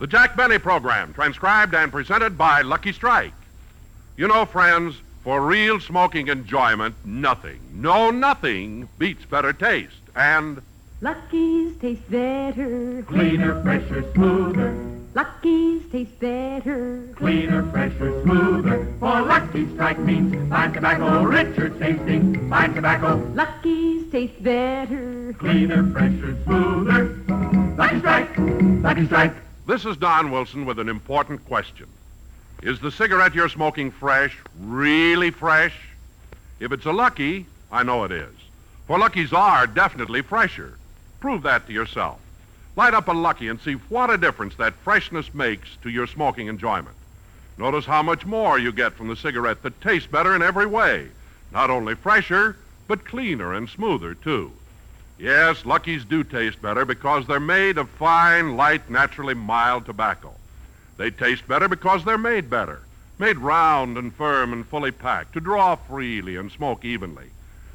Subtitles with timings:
[0.00, 3.34] The Jack Benny program, transcribed and presented by Lucky Strike.
[4.16, 10.00] You know, friends, for real smoking enjoyment, nothing, no nothing, beats better taste.
[10.16, 10.62] And
[11.02, 13.04] Lucky's taste better.
[13.08, 14.72] Cleaner, fresher, smoother.
[15.12, 17.06] Lucky's taste better.
[17.16, 18.86] Cleaner, fresher, smoother.
[19.00, 22.48] For Lucky Strike means fine tobacco, richer tasting.
[22.48, 25.34] Fine tobacco, Lucky's taste better.
[25.38, 27.18] cleaner, fresher, smoother.
[27.76, 29.34] Lucky Strike, Lucky Strike.
[29.70, 31.86] This is Don Wilson with an important question.
[32.60, 35.74] Is the cigarette you're smoking fresh, really fresh?
[36.58, 38.34] If it's a Lucky, I know it is.
[38.88, 40.76] For Luckies are definitely fresher.
[41.20, 42.18] Prove that to yourself.
[42.74, 46.48] Light up a Lucky and see what a difference that freshness makes to your smoking
[46.48, 46.96] enjoyment.
[47.56, 51.10] Notice how much more you get from the cigarette that tastes better in every way.
[51.52, 52.56] Not only fresher,
[52.88, 54.50] but cleaner and smoother, too.
[55.20, 60.32] Yes, Luckies do taste better because they're made of fine, light, naturally mild tobacco.
[60.96, 62.80] They taste better because they're made better,
[63.18, 67.26] made round and firm and fully packed to draw freely and smoke evenly.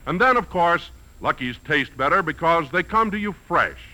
[0.08, 0.89] And then, of course,
[1.22, 3.89] Luckies taste better because they come to you fresh.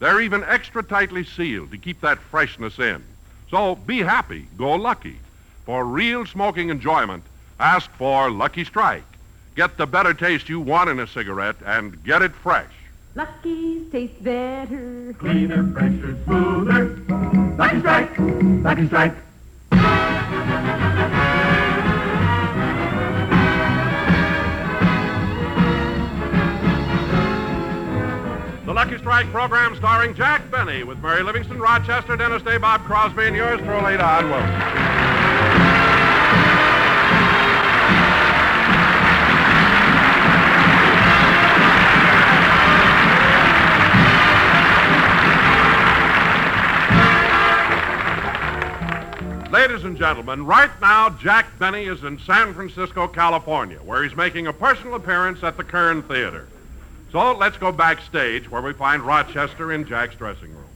[0.00, 3.04] They're even extra tightly sealed to keep that freshness in.
[3.48, 5.20] So be happy, go Lucky.
[5.66, 7.22] For real smoking enjoyment,
[7.60, 9.04] ask for Lucky Strike.
[9.54, 12.72] Get the better taste you want in a cigarette and get it fresh.
[13.14, 15.14] Lucky's taste better.
[15.18, 16.96] Cleaner, fresher, smoother.
[17.56, 19.14] Lucky Strike, Lucky Strike.
[28.66, 33.26] The Lucky Strike program starring Jack Benny with Mary Livingstone, Rochester, Dennis Day, Bob Crosby,
[33.26, 34.97] and yours truly, Don Wilson.
[49.58, 54.46] Ladies and gentlemen, right now Jack Benny is in San Francisco, California, where he's making
[54.46, 56.46] a personal appearance at the Curran Theater.
[57.10, 60.70] So let's go backstage where we find Rochester in Jack's dressing room.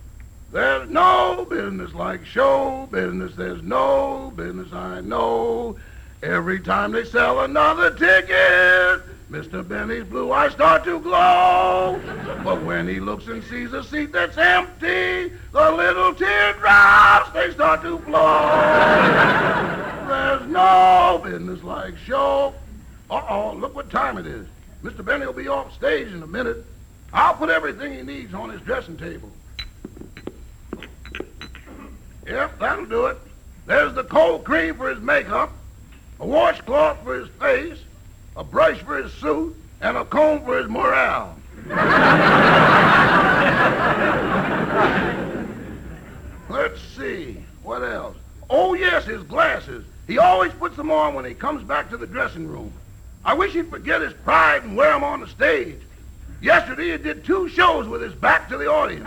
[0.50, 3.36] There's no business like show business.
[3.36, 5.76] There's no business I know.
[6.22, 9.66] Every time they sell another ticket, Mr.
[9.66, 12.00] Benny's blue eyes start to glow.
[12.44, 17.82] But when he looks and sees a seat that's empty, the little teardrops they start
[17.82, 18.48] to flow.
[20.06, 22.54] There's no business like show.
[23.10, 24.46] Uh-oh, look what time it is.
[24.84, 25.04] Mr.
[25.04, 26.64] Benny will be off stage in a minute.
[27.12, 29.30] I'll put everything he needs on his dressing table.
[32.28, 33.18] Yep, that'll do it.
[33.66, 35.52] There's the cold cream for his makeup,
[36.22, 37.78] a washcloth for his face,
[38.36, 41.36] a brush for his suit, and a comb for his morale.
[46.48, 48.16] Let's see, what else?
[48.48, 49.84] Oh, yes, his glasses.
[50.06, 52.72] He always puts them on when he comes back to the dressing room.
[53.24, 55.80] I wish he'd forget his pride and wear them on the stage.
[56.40, 59.02] Yesterday, he did two shows with his back to the audience.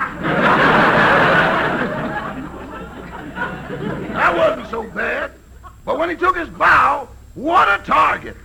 [4.12, 5.31] That wasn't so bad.
[5.85, 8.35] But when he took his bow, what a target.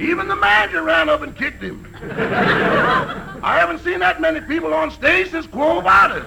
[0.00, 1.86] Even the manager ran up and kicked him.
[3.42, 6.24] I haven't seen that many people on stage since Quo Vadis.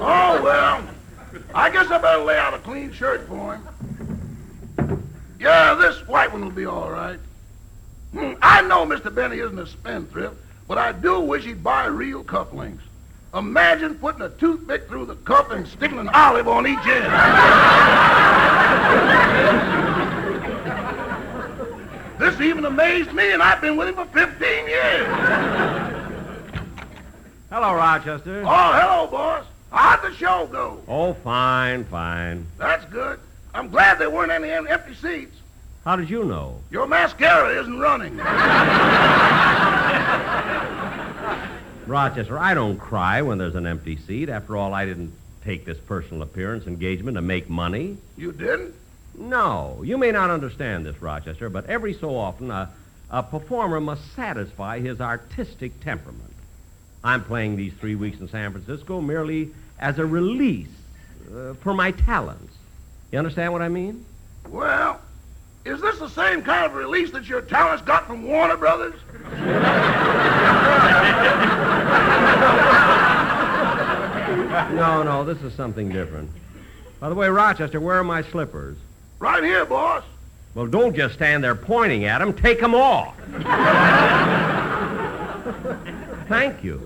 [0.00, 0.82] Oh, well,
[1.54, 5.02] I guess I better lay out a clean shirt for him.
[5.40, 7.18] Yeah, this white one will be all right.
[8.12, 9.14] Hmm, I know Mr.
[9.14, 10.36] Benny isn't a spendthrift,
[10.66, 12.80] but I do wish he'd buy real cufflinks.
[13.34, 17.12] Imagine putting a toothpick through the cuff and sticking an olive on each end.
[22.18, 25.06] this even amazed me, and I've been with him for 15 years.
[27.50, 28.42] Hello, Rochester.
[28.46, 29.44] Oh, hello, boss.
[29.70, 30.82] How'd the show go?
[30.88, 32.46] Oh, fine, fine.
[32.56, 33.20] That's good.
[33.54, 35.36] I'm glad there weren't any empty seats.
[35.88, 36.60] How did you know?
[36.70, 38.18] Your mascara isn't running.
[41.86, 44.28] Rochester, I don't cry when there's an empty seat.
[44.28, 45.14] After all, I didn't
[45.44, 47.96] take this personal appearance engagement to make money.
[48.18, 48.74] You didn't?
[49.16, 52.68] No, you may not understand this, Rochester, but every so often a,
[53.10, 56.34] a performer must satisfy his artistic temperament.
[57.02, 60.68] I'm playing these three weeks in San Francisco merely as a release
[61.34, 62.52] uh, for my talents.
[63.10, 64.04] You understand what I mean?
[64.50, 65.00] Well,
[65.64, 69.00] is this the same kind of release that your talents got from Warner Brothers?
[74.74, 76.30] No, no, this is something different.
[77.00, 78.76] By the way, Rochester, where are my slippers?
[79.18, 80.04] Right here, boss.
[80.54, 82.32] Well, don't just stand there pointing at them.
[82.32, 83.14] Take them off.
[86.28, 86.82] Thank you.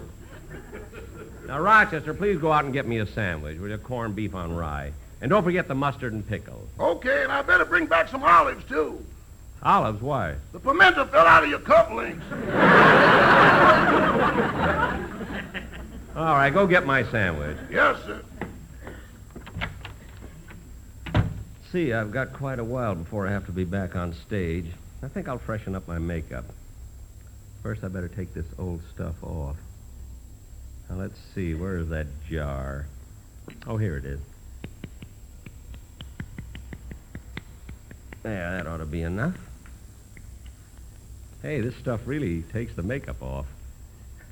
[1.47, 4.55] Now, Rochester, please go out and get me a sandwich with a corned beef on
[4.55, 4.93] rye.
[5.23, 6.69] And don't forget the mustard and pickles.
[6.81, 9.03] Okay, and I better bring back some olives, too.
[9.63, 10.35] Olives, why?
[10.53, 12.21] The pimento fell out of your cufflinks.
[16.17, 17.57] All right, go get my sandwich.
[17.71, 18.21] Yes, sir.
[21.71, 24.67] See, I've got quite a while before I have to be back on stage.
[25.05, 26.47] I think I'll freshen up my makeup.
[27.63, 29.57] First, I better take this old stuff off.
[30.91, 31.55] Now, let's see.
[31.55, 32.87] Where is that jar?
[33.69, 34.19] Oh, here it is.
[38.23, 39.37] There, that ought to be enough.
[41.43, 43.47] Hey, this stuff really takes the makeup off.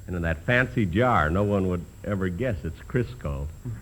[0.06, 3.46] And in that fancy jar, no one would ever guess it's Crisco.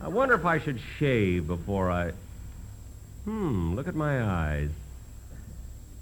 [0.00, 2.12] I wonder if I should shave before I.
[3.24, 4.70] Hmm, look at my eyes.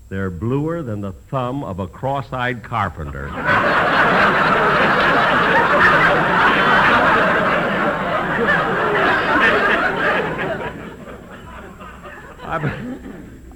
[0.09, 3.29] They're bluer than the thumb of a cross eyed carpenter.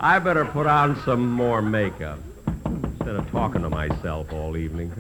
[0.03, 2.19] I better put on some more makeup
[2.65, 4.91] instead of talking to myself all evening.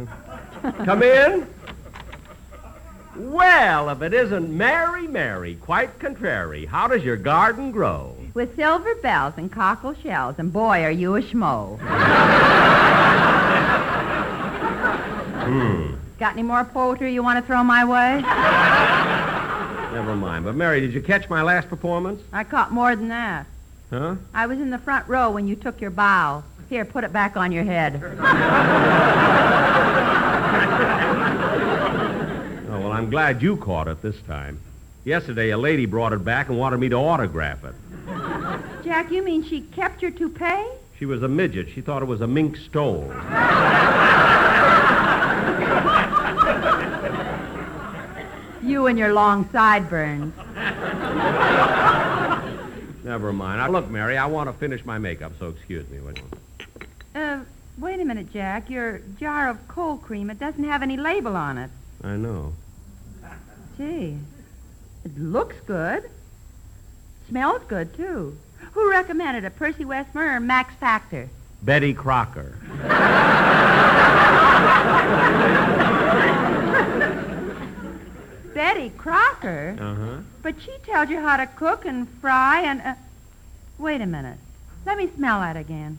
[0.84, 1.46] Come in.
[3.16, 6.66] Well, if it isn't Mary, Mary, quite contrary.
[6.66, 8.14] How does your garden grow?
[8.34, 11.78] With silver bells and cockle shells, and boy, are you a schmo.
[15.40, 15.94] Hmm.
[16.18, 18.20] Got any more poetry you want to throw my way?
[19.94, 20.44] Never mind.
[20.44, 22.20] But, Mary, did you catch my last performance?
[22.34, 23.46] I caught more than that.
[23.90, 24.14] Huh?
[24.32, 26.44] I was in the front row when you took your bow.
[26.68, 28.00] Here, put it back on your head.
[32.70, 34.60] Oh, well, I'm glad you caught it this time.
[35.04, 37.74] Yesterday, a lady brought it back and wanted me to autograph it.
[38.84, 40.66] Jack, you mean she kept your toupee?
[40.96, 41.68] She was a midget.
[41.74, 43.12] She thought it was a mink stole.
[48.62, 50.34] You and your long sideburns.
[53.10, 53.58] Never mind.
[53.58, 55.98] Now, look, Mary, I want to finish my makeup, so excuse me.
[55.98, 56.22] will you?
[57.12, 57.40] Uh,
[57.76, 58.70] wait a minute, Jack.
[58.70, 61.70] Your jar of cold cream, it doesn't have any label on it.
[62.04, 62.52] I know.
[63.76, 64.16] Gee,
[65.04, 66.08] it looks good.
[67.28, 68.38] Smells good, too.
[68.74, 71.28] Who recommended it, Percy Westmore or Max Factor?
[71.62, 72.60] Betty Crocker.
[78.60, 79.74] Betty Crocker?
[79.80, 80.18] Uh-huh.
[80.42, 82.82] But she tells you how to cook and fry and...
[82.82, 82.94] Uh...
[83.78, 84.36] Wait a minute.
[84.84, 85.96] Let me smell that again.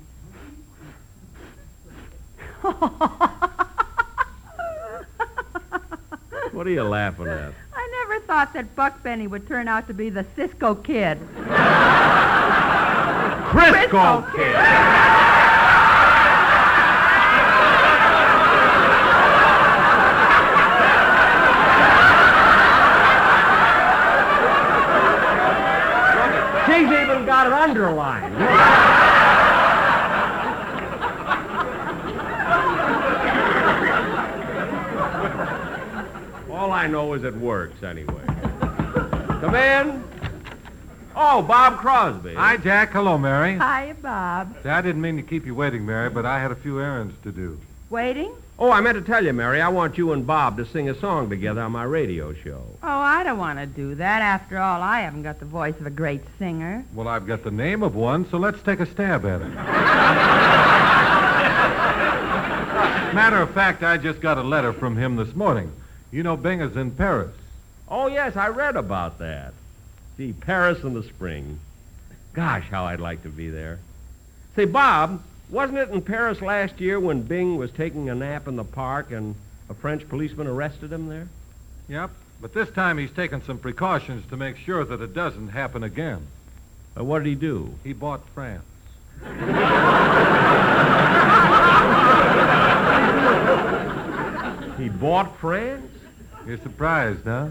[6.51, 7.53] What are you laughing at?
[7.73, 11.17] I never thought that Buck Benny would turn out to be the Cisco Kid.
[13.47, 15.21] Crisco Crisco Kid!
[26.71, 28.35] She's even got it underlined.
[36.51, 38.13] All I know is it works anyway.
[39.41, 40.03] Come in.
[41.15, 42.35] Oh, Bob Crosby.
[42.35, 42.91] Hi, Jack.
[42.91, 43.55] Hello, Mary.
[43.57, 44.55] Hi, Bob.
[44.61, 47.15] See, I didn't mean to keep you waiting, Mary, but I had a few errands
[47.23, 47.59] to do.
[47.89, 48.33] Waiting?
[48.61, 50.93] Oh, I meant to tell you, Mary, I want you and Bob to sing a
[50.93, 52.63] song together on my radio show.
[52.83, 54.21] Oh, I don't want to do that.
[54.21, 56.85] After all, I haven't got the voice of a great singer.
[56.93, 59.47] Well, I've got the name of one, so let's take a stab at it.
[63.15, 65.71] Matter of fact, I just got a letter from him this morning.
[66.11, 67.33] You know, Bing is in Paris.
[67.89, 69.55] Oh, yes, I read about that.
[70.17, 71.59] Gee, Paris in the spring.
[72.33, 73.79] Gosh, how I'd like to be there.
[74.55, 78.55] Say, Bob, wasn't it in Paris last year when Bing was taking a nap in
[78.55, 79.35] the park and
[79.69, 81.27] a French policeman arrested him there?
[81.89, 82.11] Yep.
[82.41, 86.25] But this time he's taken some precautions to make sure that it doesn't happen again.
[86.97, 87.73] Uh, what did he do?
[87.83, 88.63] He bought France.
[94.79, 95.91] He bought France?
[96.47, 97.49] You're surprised, huh?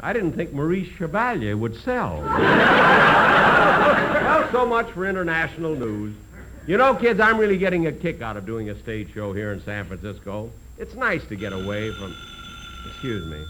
[0.00, 2.20] I didn't think Maurice Chevalier would sell.
[2.22, 6.14] well, so much for international news.
[6.70, 9.52] You know, kids, I'm really getting a kick out of doing a stage show here
[9.52, 10.52] in San Francisco.
[10.78, 12.14] It's nice to get away from.
[12.86, 13.44] Excuse me.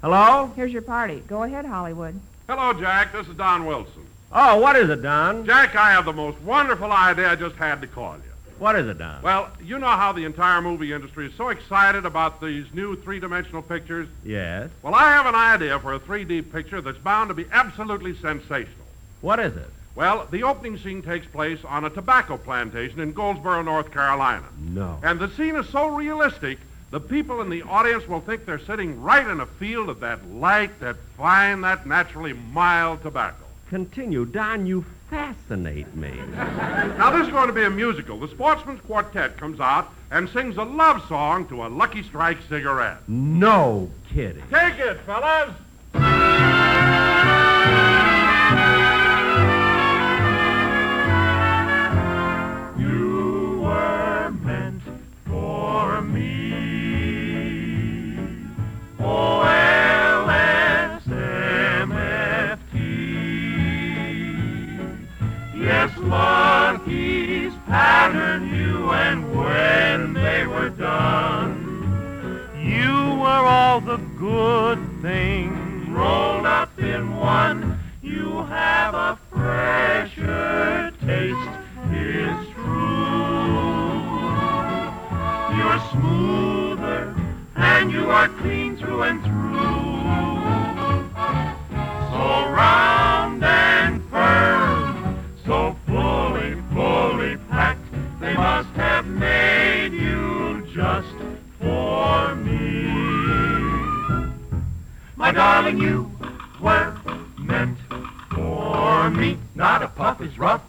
[0.00, 0.50] Hello?
[0.56, 1.22] Here's your party.
[1.28, 2.18] Go ahead, Hollywood.
[2.48, 3.12] Hello, Jack.
[3.12, 4.04] This is Don Wilson.
[4.32, 5.46] Oh, what is it, Don?
[5.46, 7.30] Jack, I have the most wonderful idea.
[7.30, 8.52] I just had to call you.
[8.58, 9.22] What is it, Don?
[9.22, 13.62] Well, you know how the entire movie industry is so excited about these new three-dimensional
[13.62, 14.08] pictures?
[14.24, 14.70] Yes.
[14.82, 18.86] Well, I have an idea for a 3D picture that's bound to be absolutely sensational.
[19.20, 19.70] What is it?
[20.00, 24.46] Well, the opening scene takes place on a tobacco plantation in Goldsboro, North Carolina.
[24.58, 24.98] No.
[25.02, 26.58] And the scene is so realistic,
[26.90, 30.26] the people in the audience will think they're sitting right in a field of that
[30.30, 33.44] light, that fine, that naturally mild tobacco.
[33.68, 34.24] Continue.
[34.24, 36.14] Don, you fascinate me.
[36.96, 38.18] Now, this is going to be a musical.
[38.18, 43.06] The Sportsman's Quartet comes out and sings a love song to a Lucky Strike cigarette.
[43.06, 44.44] No kidding.
[44.50, 45.52] Take it, fellas!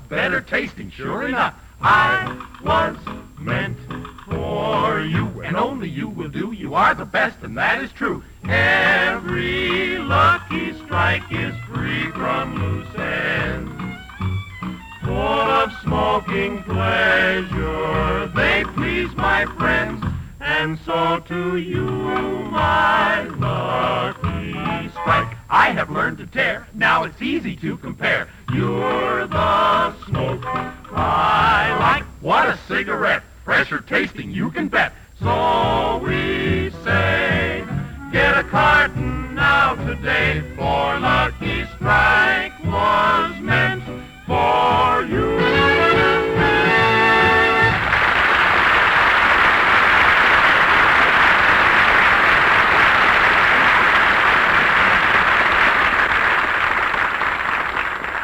[0.09, 1.55] Better tasting, sure enough.
[1.81, 2.97] I was
[3.39, 3.77] meant
[4.29, 6.51] for you, and only you will do.
[6.51, 8.23] You are the best, and that is true.
[8.43, 13.81] Every lucky strike is free from loose ends
[15.11, 18.31] full of smoking pleasure.
[18.33, 20.03] They please my friends,
[20.39, 25.35] and so to you, my lucky strike.
[25.49, 28.29] I have learned to tear, now it's easy to compare.
[28.53, 30.43] You're the smoke
[30.91, 32.03] I like.
[32.19, 34.91] What a cigarette, fresher tasting, you can bet.
[35.21, 37.63] So we say,
[38.11, 43.83] get a carton now today, for Lucky Strike was meant
[44.27, 45.40] for you.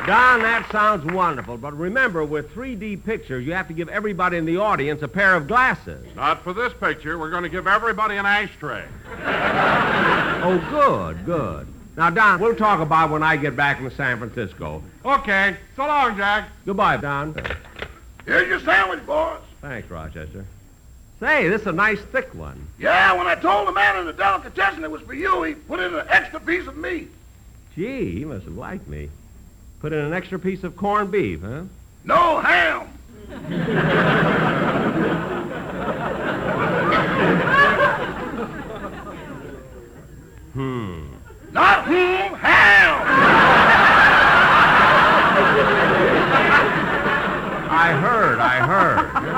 [0.07, 4.45] Don, that sounds wonderful, but remember, with 3D pictures, you have to give everybody in
[4.45, 6.01] the audience a pair of glasses.
[6.15, 7.17] Not for this picture.
[7.17, 8.85] We're going to give everybody an ashtray.
[10.45, 11.67] Oh, good, good.
[11.97, 14.81] Now, Don, we'll talk about when I get back from San Francisco.
[15.03, 15.57] Okay.
[15.75, 16.51] So long, Jack.
[16.65, 17.35] Goodbye, Don.
[18.25, 19.41] Here's your sandwich, boss.
[19.59, 20.45] Thanks, Rochester.
[21.19, 22.65] Say, this is a nice thick one.
[22.79, 25.81] Yeah, when I told the man in the delicatessen it was for you, he put
[25.81, 27.09] in an extra piece of meat.
[27.75, 29.09] Gee, he must have liked me.
[29.79, 31.63] Put in an extra piece of corned beef, huh?
[32.03, 32.87] No ham.
[40.53, 41.03] Hmm.
[41.51, 43.03] Not whom, ham.
[47.69, 49.37] I heard, I heard.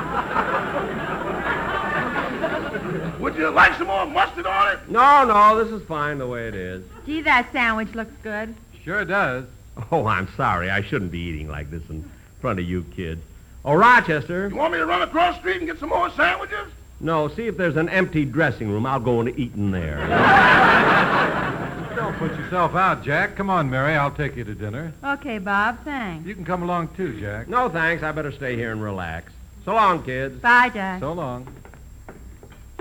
[3.19, 4.79] Would you like some more mustard on it?
[4.89, 6.85] No, no, this is fine the way it is.
[7.05, 8.55] Gee, that sandwich looks good.
[8.81, 9.43] Sure does.
[9.91, 10.69] Oh, I'm sorry.
[10.69, 12.09] I shouldn't be eating like this in
[12.41, 13.21] front of you kids.
[13.65, 14.47] Oh, Rochester.
[14.49, 16.71] You want me to run across the street and get some more sandwiches?
[17.01, 18.85] No, see if there's an empty dressing room.
[18.85, 19.97] I'll go and eat in there.
[21.95, 23.35] Don't put yourself out, Jack.
[23.35, 23.95] Come on, Mary.
[23.95, 24.93] I'll take you to dinner.
[25.03, 26.25] Okay, Bob, thanks.
[26.27, 27.47] You can come along too, Jack.
[27.47, 28.03] no, thanks.
[28.03, 29.31] I better stay here and relax.
[29.65, 30.39] So long, kids.
[30.41, 30.99] Bye, Jack.
[30.99, 31.47] So long.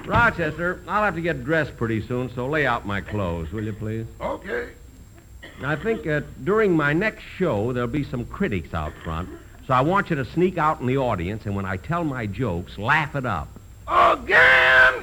[0.05, 3.73] Rochester, I'll have to get dressed pretty soon, so lay out my clothes, will you,
[3.73, 4.07] please?
[4.21, 4.69] Okay.
[5.61, 9.29] I think uh, during my next show, there'll be some critics out front,
[9.67, 12.27] so I want you to sneak out in the audience, and when I tell my
[12.27, 13.49] jokes, laugh it up.
[13.88, 14.95] Again?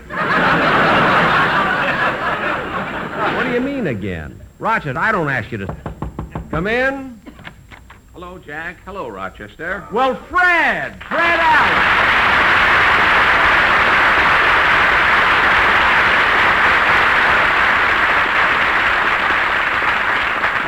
[3.35, 4.39] What do you mean again?
[4.59, 5.75] Rochester, I don't ask you to...
[6.49, 7.19] Come in.
[8.13, 8.77] Hello, Jack.
[8.85, 9.85] Hello, Rochester.
[9.91, 11.03] Well, Fred!
[11.03, 12.05] Fred Allen!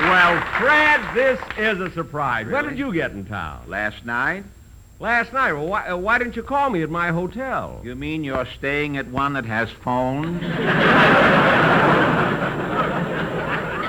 [0.10, 0.27] Well,
[0.60, 2.48] Fred, this is a surprise.
[2.48, 3.64] When did you get in town?
[3.68, 4.44] Last night?
[5.00, 5.54] Last night.
[5.54, 7.82] Well, why, uh, why didn't you call me at my hotel?
[7.84, 10.42] You mean you're staying at one that has phones?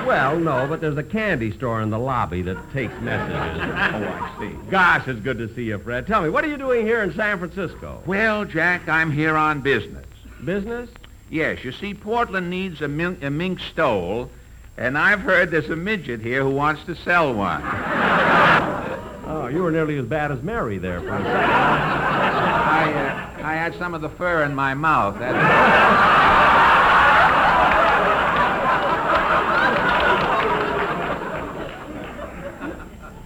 [0.09, 3.61] Well, no, but there's a candy store in the lobby that takes messages.
[3.69, 4.55] Oh, I see.
[4.71, 6.07] Gosh, it's good to see you, Fred.
[6.07, 8.01] Tell me, what are you doing here in San Francisco?
[8.07, 10.07] Well, Jack, I'm here on business.
[10.43, 10.89] Business?
[11.29, 14.31] Yes, you see, Portland needs a, min- a mink stole,
[14.79, 17.61] and I've heard there's a midget here who wants to sell one.
[19.29, 21.27] Oh, you were nearly as bad as Mary there for a second.
[21.27, 25.19] I, uh, I had some of the fur in my mouth.
[25.19, 25.37] That's...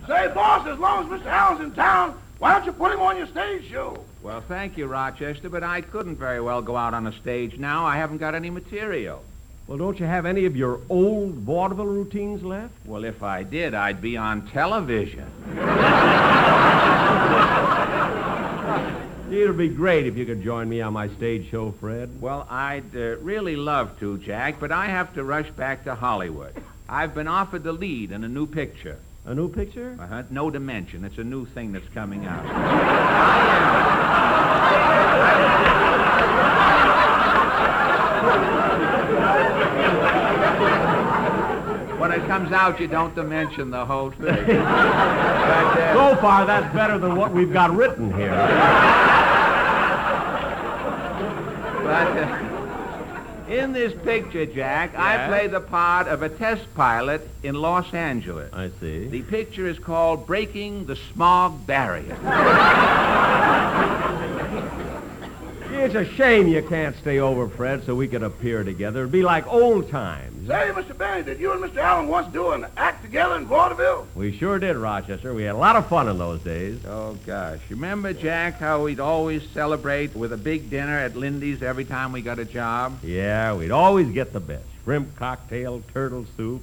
[0.07, 1.27] Say, boss, as long as Mr.
[1.27, 4.03] Allen's in town, why don't you put him on your stage show?
[4.21, 7.85] Well, thank you, Rochester, but I couldn't very well go out on a stage now.
[7.85, 9.23] I haven't got any material.
[9.67, 12.73] Well, don't you have any of your old vaudeville routines left?
[12.85, 15.25] Well, if I did, I'd be on television.
[19.31, 22.21] It'd be great if you could join me on my stage show, Fred.
[22.21, 26.53] Well, I'd uh, really love to, Jack, but I have to rush back to Hollywood.
[26.89, 28.99] I've been offered the lead in a new picture.
[29.25, 29.97] A new picture?
[29.97, 30.23] Uh-huh.
[30.29, 31.05] No Dimension.
[31.05, 32.43] It's a new thing that's coming out.
[36.43, 36.82] when
[42.13, 44.45] it comes out, you don't dimension the whole thing.
[45.43, 48.31] But, uh, So far, that's better than what we've got written here.
[51.83, 57.55] But uh, in this picture, Jack, I play the part of a test pilot in
[57.55, 58.51] Los Angeles.
[58.53, 59.07] I see.
[59.07, 62.17] The picture is called Breaking the Smog Barrier.
[65.83, 69.01] It's a shame you can't stay over, Fred, so we could appear together.
[69.01, 70.47] It'd be like old times.
[70.47, 70.97] Say, Mr.
[70.97, 71.79] Benny, did you and Mr.
[71.79, 74.07] Allen once do an act together in vaudeville?
[74.15, 75.33] We sure did, Rochester.
[75.33, 76.79] We had a lot of fun in those days.
[76.87, 77.59] Oh, gosh.
[77.69, 82.21] Remember, Jack, how we'd always celebrate with a big dinner at Lindy's every time we
[82.21, 82.99] got a job?
[83.03, 84.63] Yeah, we'd always get the best.
[84.85, 86.61] Shrimp cocktail, turtle soup,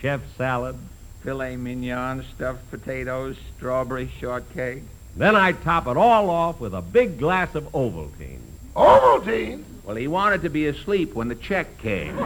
[0.00, 0.76] chef salad.
[1.24, 4.84] Filet mignon, stuffed potatoes, strawberry shortcake.
[5.16, 8.38] Then I'd top it all off with a big glass of Ovaltine.
[8.76, 9.64] Ovaltine?
[9.84, 12.16] Well, he wanted to be asleep when the check came.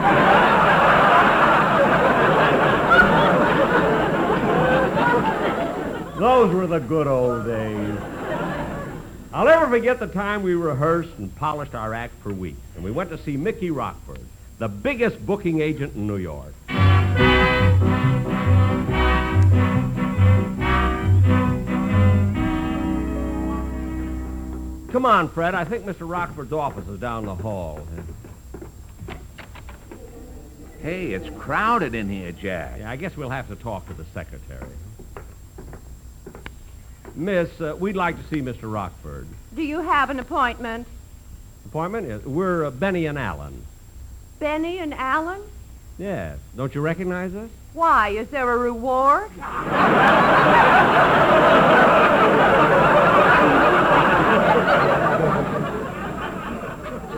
[6.19, 7.99] Those were the good old days.
[9.33, 12.91] I'll never forget the time we rehearsed and polished our act for weeks, and we
[12.93, 14.21] went to see Mickey Rockford,
[14.59, 16.55] the biggest booking agent in New York.
[24.95, 25.57] Come on, Fred.
[25.57, 26.09] I think Mr.
[26.09, 27.85] Rockford's office is down the hall.
[30.83, 32.79] Hey, it's crowded in here, Jack.
[32.79, 34.71] Yeah, I guess we'll have to talk to the secretary.
[37.17, 38.73] Miss, uh, we'd like to see Mr.
[38.73, 39.27] Rockford.
[39.57, 40.87] Do you have an appointment?
[41.67, 42.07] Appointment?
[42.07, 42.23] Yes.
[42.23, 43.65] We're uh, Benny and Allen.
[44.39, 45.43] Benny and Allen?
[45.99, 46.39] Yes.
[46.57, 47.51] Don't you recognize us?
[47.73, 49.29] Why, is there a reward?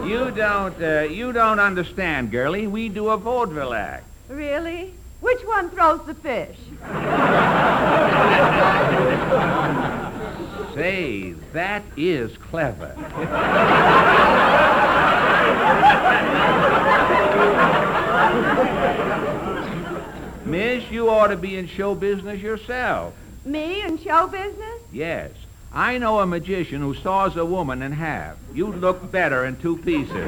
[0.07, 2.67] You don't, uh, you don't understand, girlie.
[2.67, 4.05] We do a vaudeville act.
[4.29, 4.93] Really?
[5.21, 6.59] Which one throws the fish?
[10.75, 12.95] Say, that is clever.
[20.45, 23.15] Miss, you ought to be in show business yourself.
[23.45, 24.83] Me in show business?
[24.93, 25.31] Yes.
[25.73, 28.37] I know a magician who saws a woman in half.
[28.55, 30.27] You'd look better in two pieces.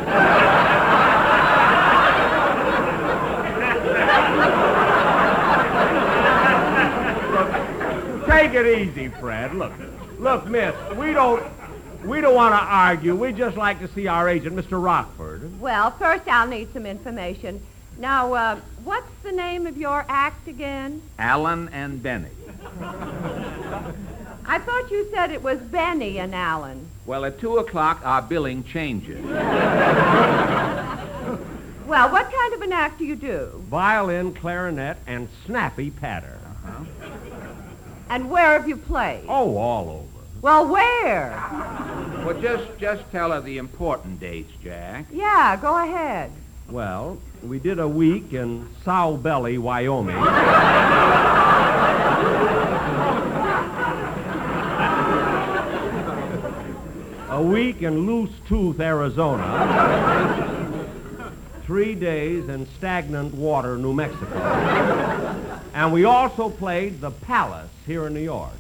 [8.29, 9.55] Take it easy, Fred.
[9.55, 9.73] Look,
[10.19, 10.75] look, Miss.
[10.97, 11.43] We don't,
[12.05, 13.17] we don't want to argue.
[13.17, 14.83] We'd just like to see our agent, Mr.
[14.83, 15.61] Rockford.
[15.61, 17.61] Well, first I'll need some information.
[17.99, 21.03] Now, uh, what's the name of your act again?
[21.19, 22.29] Allen and Benny.
[24.51, 26.89] I thought you said it was Benny and Allen.
[27.05, 29.23] Well, at 2 o'clock, our billing changes.
[31.89, 33.65] Well, what kind of an act do you do?
[33.71, 36.39] Violin, clarinet, and snappy patter.
[36.67, 36.85] Uh-huh.
[38.11, 39.25] And where have you played?
[39.27, 40.25] Oh, all over.
[40.43, 41.31] Well, where?
[42.27, 45.07] Well, just, just tell her the important dates, Jack.
[45.11, 46.31] Yeah, go ahead.
[46.69, 50.17] Well, we did a week in Sow Belly, Wyoming.
[57.39, 59.47] a week in Loose Tooth, Arizona.
[61.63, 64.35] Three days in stagnant water, New Mexico.
[65.73, 68.51] and we also played the Palace here in New York.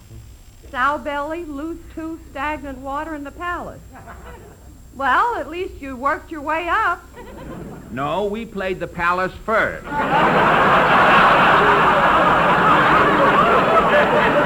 [0.70, 3.80] Sow belly, loose tooth, stagnant water, in the Palace.
[4.94, 7.02] Well, at least you worked your way up.
[7.90, 9.84] No, we played the Palace first.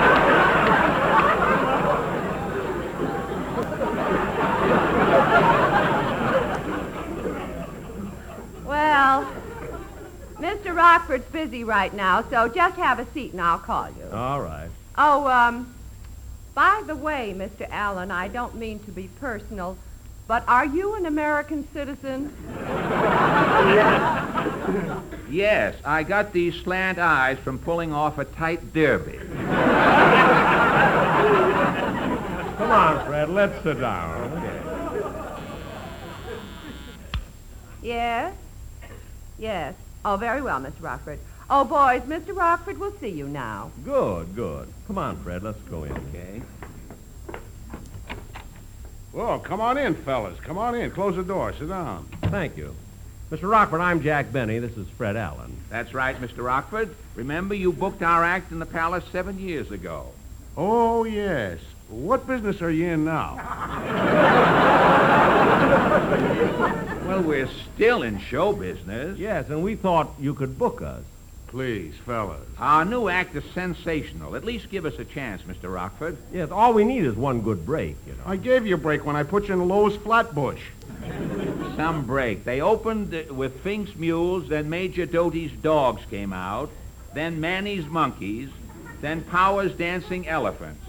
[11.33, 14.05] busy right now, so just have a seat and I'll call you.
[14.13, 14.69] All right.
[14.97, 15.75] Oh, um,
[16.55, 17.67] by the way, Mr.
[17.71, 19.77] Allen, I don't mean to be personal,
[20.29, 22.33] but are you an American citizen?
[23.75, 29.19] Yes, yes, I got these slant eyes from pulling off a tight derby.
[32.59, 33.31] Come on, Fred.
[33.31, 34.31] Let's sit down.
[37.83, 38.35] Yes?
[39.39, 39.75] Yes.
[40.05, 40.83] Oh, very well, Mr.
[40.83, 41.19] Rockford.
[41.49, 42.37] Oh, boys, Mr.
[42.37, 43.71] Rockford will see you now.
[43.85, 44.73] Good, good.
[44.87, 45.43] Come on, Fred.
[45.43, 45.93] Let's go in.
[45.93, 46.43] Okay.
[49.13, 50.41] Well, come on in, fellas.
[50.41, 50.91] Come on in.
[50.91, 51.53] Close the door.
[51.53, 52.09] Sit down.
[52.23, 52.75] Thank you.
[53.31, 53.49] Mr.
[53.51, 54.59] Rockford, I'm Jack Benny.
[54.59, 55.57] This is Fred Allen.
[55.71, 56.45] That's right, Mr.
[56.45, 56.95] Rockford.
[57.15, 60.09] Remember, you booked our act in the Palace seven years ago.
[60.57, 61.59] Oh, yes.
[61.89, 63.39] What business are you in now?
[67.13, 69.19] Well, we're still in show business.
[69.19, 71.05] Yes, and we thought you could book us.
[71.49, 72.41] Please, fellas.
[72.57, 74.35] Our new act is sensational.
[74.35, 75.71] At least give us a chance, Mr.
[75.71, 76.17] Rockford.
[76.33, 78.23] Yes, all we need is one good break, you know.
[78.25, 80.63] I gave you a break when I put you in Loew's Flatbush.
[81.77, 82.47] Some break.
[82.47, 86.71] They opened uh, with Fink's Mules, then Major Doty's Dogs came out,
[87.13, 88.49] then Manny's Monkeys,
[89.03, 90.87] then Power's Dancing Elephants.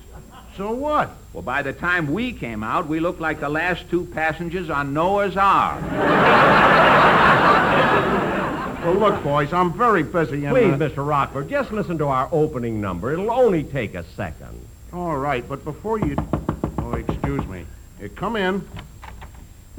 [0.57, 1.09] So what?
[1.33, 4.93] Well, by the time we came out, we looked like the last two passengers on
[4.93, 5.81] Noah's Ark.
[8.83, 10.45] Well, look, boys, I'm very busy.
[10.45, 11.07] And, Please, uh, Mr.
[11.07, 13.13] Rockford, just listen to our opening number.
[13.13, 14.59] It'll only take a second.
[14.91, 16.17] All right, but before you...
[16.79, 17.65] Oh, excuse me.
[17.97, 18.67] Here, come in.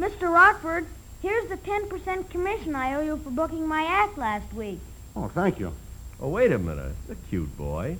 [0.01, 0.33] Mr.
[0.33, 0.87] Rockford,
[1.21, 4.81] here's the 10% commission I owe you for booking my act last week.
[5.15, 5.73] Oh, thank you.
[6.19, 6.97] Oh, wait a minute.
[7.11, 7.99] A cute boy.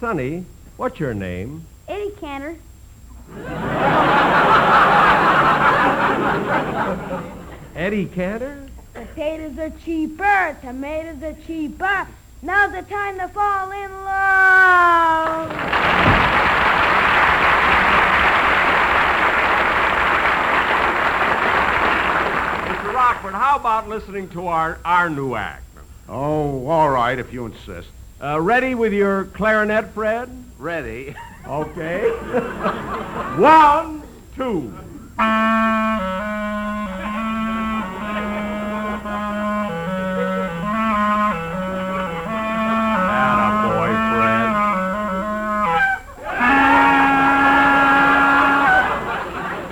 [0.00, 0.46] Sonny,
[0.78, 1.66] what's your name?
[1.88, 2.56] Eddie Cantor.
[7.74, 8.68] Eddie Cantor?
[8.92, 12.06] Potatoes are cheaper, tomatoes are cheaper.
[12.42, 15.50] Now's the time to fall in love.
[22.68, 22.92] Mr.
[22.92, 25.64] Rockford, how about listening to our, our new act?
[26.06, 27.88] Oh, all right, if you insist.
[28.20, 30.28] Uh, ready with your clarinet, Fred?
[30.58, 31.14] Ready?
[31.46, 32.10] Okay.
[33.38, 34.02] One,
[34.34, 34.74] two.
[42.58, 44.48] Attaboy, Fred.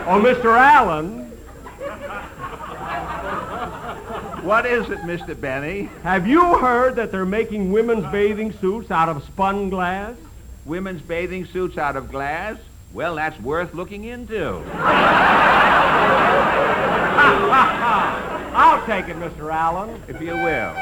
[0.09, 0.57] Oh, Mr.
[0.57, 1.26] Allen,
[4.47, 5.39] What is it, Mr.
[5.39, 5.91] Benny?
[6.05, 10.15] have you heard that they're making women's bathing suits out of spun glass?
[10.65, 12.57] Women's bathing suits out of glass?
[12.93, 14.63] Well, that's worth looking into.
[18.55, 19.53] I'll take it, Mr.
[19.53, 20.01] Allen.
[20.07, 20.77] If you will.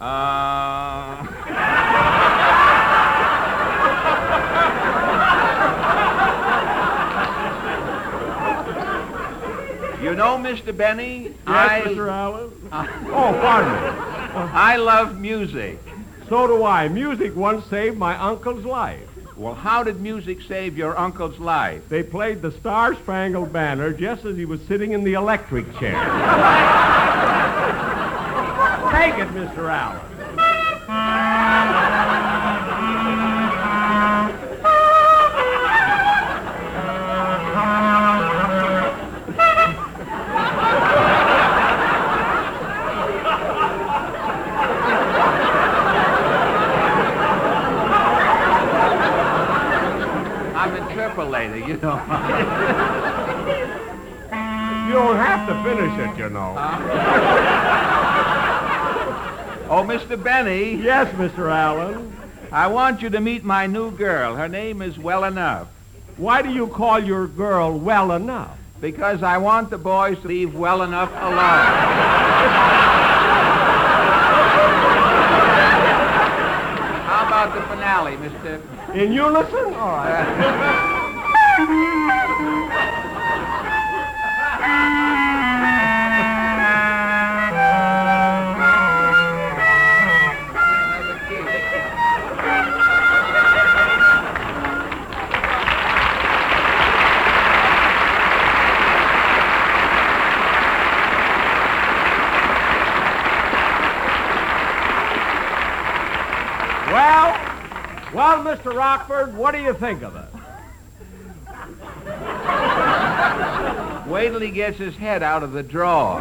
[0.00, 1.31] Uh...
[10.12, 10.76] You know, Mr.
[10.76, 12.12] Benny, Yes, I, Mr.
[12.12, 12.50] Allen?
[12.70, 13.88] oh, pardon me.
[14.52, 15.78] I love music.
[16.28, 16.88] So do I.
[16.88, 19.08] Music once saved my uncle's life.
[19.38, 21.88] Well, how did music save your uncle's life?
[21.88, 25.94] They played the Star Spangled Banner just as he was sitting in the electric chair.
[28.92, 29.70] Take it, Mr.
[29.70, 30.11] Allen.
[55.76, 56.50] Finish it, you know.
[59.70, 60.22] oh, Mr.
[60.22, 61.50] Benny, Yes, Mr.
[61.50, 62.14] Allen.
[62.50, 64.36] I want you to meet my new girl.
[64.36, 65.68] Her name is Well Enough.
[66.18, 68.58] Why do you call your girl well enough?
[68.80, 71.16] Because I want the boys to leave well enough alone.
[77.08, 78.60] How about the finale, Mr.
[78.94, 79.74] In unison?
[79.74, 81.98] All right.
[108.62, 108.76] Mr.
[108.76, 110.24] Rockford, what do you think of it?
[114.08, 116.20] Wait till he gets his head out of the drawer.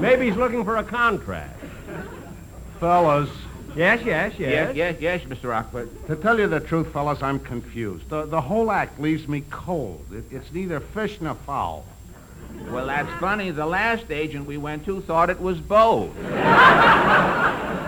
[0.00, 1.62] Maybe he's looking for a contract.
[2.78, 3.28] Fellas,
[3.76, 4.96] Yes, yes, Yes, yes.
[5.00, 5.50] yes, yes, Mr.
[5.50, 5.90] Rockford.
[6.08, 8.08] to tell you the truth, fellas, I'm confused.
[8.08, 10.04] The, the whole act leaves me cold.
[10.12, 11.84] It, it's neither fish nor fowl.
[12.70, 13.50] Well, that's funny.
[13.52, 16.10] The last agent we went to thought it was both.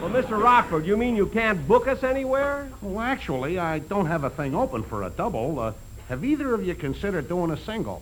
[0.00, 0.42] Well, Mr.
[0.42, 2.70] Rockford, you mean you can't book us anywhere?
[2.80, 5.58] Well, actually, I don't have a thing open for a double.
[5.58, 5.72] Uh,
[6.08, 8.00] have either of you considered doing a single?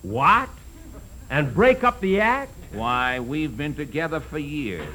[0.00, 0.48] What?
[1.28, 2.52] And break up the act?
[2.72, 4.88] Why, we've been together for years.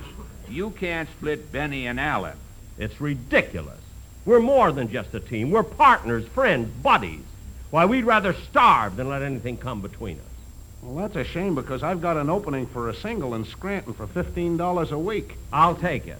[0.50, 2.38] You can't split Benny and Allen.
[2.80, 3.80] It's ridiculous.
[4.26, 5.52] We're more than just a team.
[5.52, 7.22] We're partners, friends, buddies.
[7.70, 10.33] Why, we'd rather starve than let anything come between us.
[10.84, 14.06] Well, that's a shame because I've got an opening for a single in Scranton for
[14.06, 15.38] $15 a week.
[15.52, 16.18] I'll take it.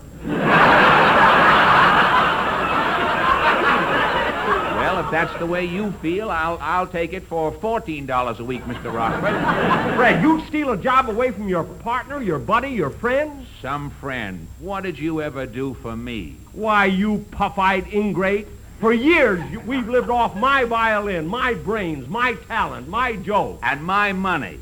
[4.84, 8.64] Well, if that's the way you feel, I'll, I'll take it for $14 a week,
[8.64, 8.94] Mr.
[8.94, 9.96] Rockford.
[9.96, 13.48] Fred, you'd steal a job away from your partner, your buddy, your friends?
[13.62, 14.48] Some friend.
[14.60, 16.38] What did you ever do for me?
[16.54, 18.48] Why, you puff-eyed ingrate.
[18.80, 23.60] For years, we've lived off my violin, my brains, my talent, my joke.
[23.64, 24.60] And my money.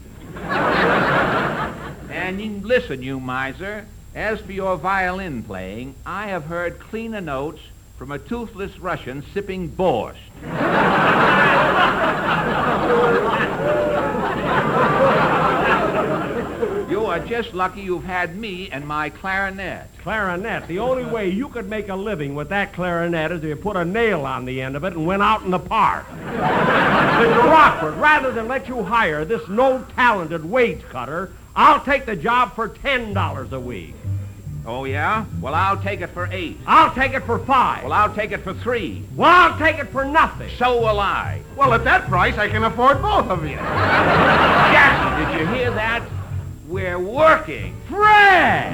[2.10, 3.86] and you, listen, you miser.
[4.14, 7.62] As for your violin playing, I have heard cleaner notes
[7.98, 10.18] from a toothless Russian sipping borscht.
[16.90, 19.90] you are just lucky you've had me and my clarinet.
[20.02, 20.66] Clarinet.
[20.68, 23.76] The only way you could make a living with that clarinet is if you put
[23.76, 26.08] a nail on the end of it and went out in the park.
[26.08, 27.44] Mr.
[27.44, 32.70] Rockford, rather than let you hire this no-talented wage cutter, I'll take the job for
[32.70, 33.94] $10 a week.
[34.66, 35.26] Oh, yeah?
[35.42, 36.60] Well, I'll take it for eight.
[36.66, 37.84] I'll take it for five.
[37.84, 39.04] Well, I'll take it for three.
[39.18, 40.50] Well, I'll take it for nothing.
[40.58, 41.42] So will I.
[41.58, 43.58] Well, at that price, I can afford both of you.
[43.58, 46.08] Jackie, did you hear that?
[46.72, 47.76] We're working.
[47.90, 48.72] Jack!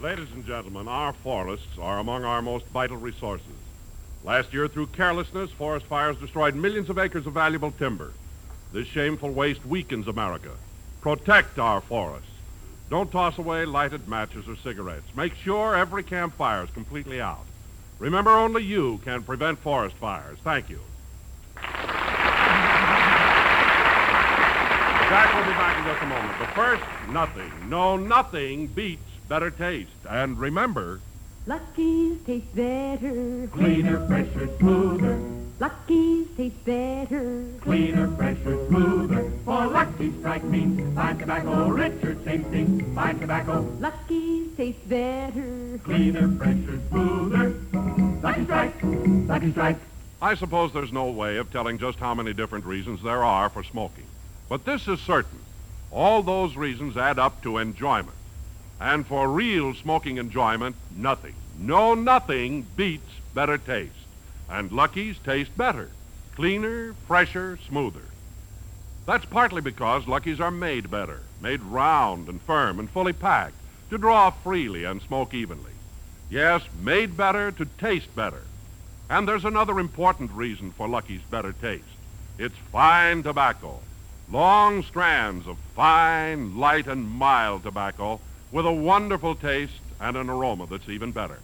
[0.00, 3.44] Ladies and gentlemen, our forests are among our most vital resources.
[4.24, 8.14] Last year, through carelessness, forest fires destroyed millions of acres of valuable timber.
[8.72, 10.52] This shameful waste weakens America.
[11.02, 12.27] Protect our forests.
[12.90, 15.06] Don't toss away lighted matches or cigarettes.
[15.14, 17.44] Make sure every campfire is completely out.
[17.98, 20.38] Remember, only you can prevent forest fires.
[20.42, 20.80] Thank you.
[25.08, 26.34] Jack will be back in just a moment.
[26.38, 29.90] But first, nothing, no, nothing beats better taste.
[30.08, 31.00] And remember,
[31.46, 33.48] Lucky's taste better.
[33.52, 35.18] Cleaner, fresher, smoother.
[35.58, 37.46] Lucky's taste better.
[37.62, 39.17] Cleaner, fresher, smoother.
[39.98, 43.62] For Lucky Strike means fine tobacco, richer tasting, fine tobacco.
[43.80, 45.80] Lucky's taste better.
[45.82, 47.54] Cleaner, fresher, smoother.
[48.22, 49.78] Lucky Strike, Lucky Strike.
[50.22, 53.64] I suppose there's no way of telling just how many different reasons there are for
[53.64, 54.06] smoking.
[54.48, 55.40] But this is certain.
[55.90, 58.16] All those reasons add up to enjoyment.
[58.80, 64.06] And for real smoking enjoyment, nothing, no nothing beats better taste.
[64.48, 65.90] And Lucky's taste better.
[66.36, 68.07] Cleaner, fresher, smoother.
[69.08, 73.54] That's partly because Luckies are made better, made round and firm and fully packed
[73.88, 75.72] to draw freely and smoke evenly.
[76.28, 78.42] Yes, made better to taste better.
[79.08, 81.84] And there's another important reason for Lucky's better taste.
[82.36, 83.80] It's fine tobacco.
[84.30, 88.20] Long strands of fine, light, and mild tobacco
[88.52, 91.38] with a wonderful taste and an aroma that's even better.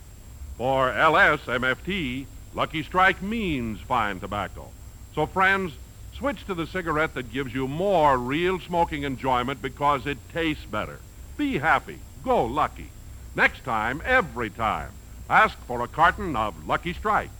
[0.59, 4.69] For LSMFT, Lucky Strike means fine tobacco.
[5.15, 5.73] So, friends,
[6.19, 10.99] switch to the cigarette that gives you more real smoking enjoyment because it tastes better.
[11.37, 11.99] Be happy.
[12.25, 12.91] Go Lucky.
[13.37, 14.91] Next time, every time,
[15.29, 17.31] ask for a carton of Lucky Strike.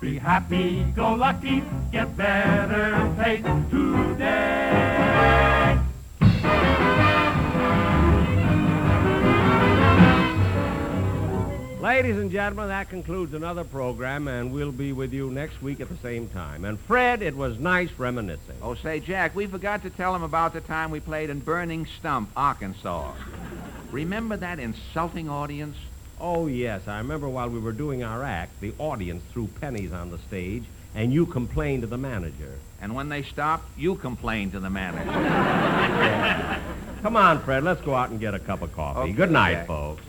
[0.00, 5.47] Be happy, go lucky, get better taste today.
[11.88, 15.88] Ladies and gentlemen, that concludes another program, and we'll be with you next week at
[15.88, 16.66] the same time.
[16.66, 18.56] And Fred, it was nice reminiscing.
[18.60, 21.86] Oh, say, Jack, we forgot to tell him about the time we played in Burning
[21.98, 23.14] Stump, Arkansas.
[23.90, 25.78] Remember that insulting audience?
[26.20, 26.86] Oh, yes.
[26.86, 30.64] I remember while we were doing our act, the audience threw pennies on the stage,
[30.94, 32.58] and you complained to the manager.
[32.82, 35.10] And when they stopped, you complained to the manager.
[37.02, 39.00] Come on, Fred, let's go out and get a cup of coffee.
[39.00, 39.66] Okay, Good night, Jack.
[39.68, 40.02] folks.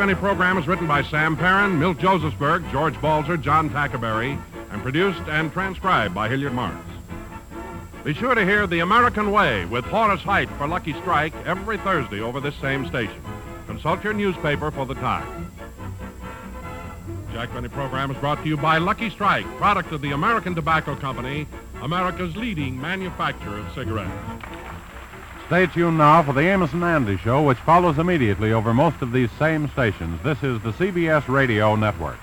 [0.00, 4.80] Jack Benny program is written by Sam Perrin, Milt Josephsberg, George Balzer, John Tackaberry, and
[4.80, 6.88] produced and transcribed by Hilliard Marks.
[8.02, 12.22] Be sure to hear The American Way with Horace Heidt for Lucky Strike every Thursday
[12.22, 13.20] over this same station.
[13.66, 15.52] Consult your newspaper for the time.
[17.34, 20.96] Jack Benny program is brought to you by Lucky Strike, product of the American Tobacco
[20.96, 21.46] Company,
[21.82, 24.49] America's leading manufacturer of cigarettes.
[25.50, 29.10] Stay tuned now for the Amos and Andy Show, which follows immediately over most of
[29.10, 30.20] these same stations.
[30.22, 32.20] This is the CBS Radio Network.